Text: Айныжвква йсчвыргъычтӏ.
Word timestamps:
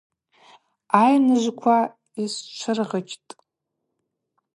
Айныжвква 1.01 1.77
йсчвыргъычтӏ. 2.23 3.31